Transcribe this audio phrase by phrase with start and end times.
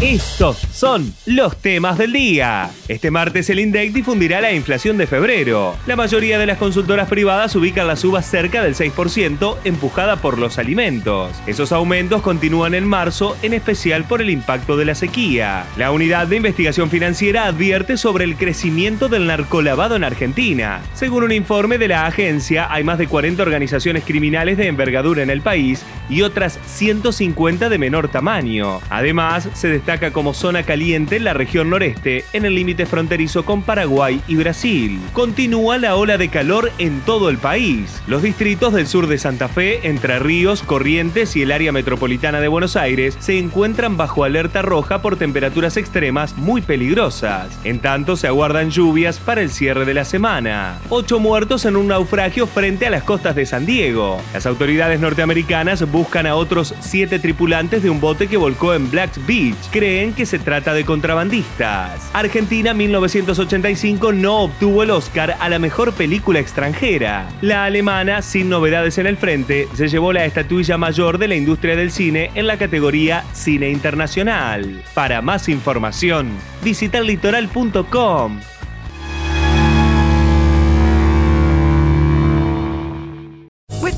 [0.00, 2.70] Estos son los temas del día.
[2.88, 5.76] Este martes el INDEC difundirá la inflación de febrero.
[5.86, 10.58] La mayoría de las consultoras privadas ubican las uvas cerca del 6%, empujada por los
[10.58, 11.30] alimentos.
[11.46, 15.64] Esos aumentos continúan en marzo, en especial por el impacto de la sequía.
[15.78, 20.82] La Unidad de Investigación Financiera advierte sobre el crecimiento del narcolavado en Argentina.
[20.94, 25.30] Según un informe de la agencia, hay más de 40 organizaciones criminales de envergadura en
[25.30, 28.80] el país y otras 150 de menor tamaño.
[28.90, 33.60] Además, se destaca como zona caliente en la región noreste, en el límite fronterizo con
[33.60, 34.98] Paraguay y Brasil.
[35.12, 38.00] Continúa la ola de calor en todo el país.
[38.06, 42.48] Los distritos del sur de Santa Fe, Entre Ríos, Corrientes y el área metropolitana de
[42.48, 47.50] Buenos Aires se encuentran bajo alerta roja por temperaturas extremas muy peligrosas.
[47.64, 50.78] En tanto, se aguardan lluvias para el cierre de la semana.
[50.88, 54.18] Ocho muertos en un naufragio frente a las costas de San Diego.
[54.32, 59.10] Las autoridades norteamericanas buscan a otros siete tripulantes de un bote que volcó en Black
[59.26, 59.73] Beach.
[59.74, 62.08] Creen que se trata de contrabandistas.
[62.12, 67.28] Argentina 1985 no obtuvo el Oscar a la mejor película extranjera.
[67.40, 71.74] La alemana, sin novedades en el frente, se llevó la estatuilla mayor de la industria
[71.74, 74.84] del cine en la categoría Cine Internacional.
[74.94, 76.28] Para más información,
[76.62, 78.38] visita litoral.com.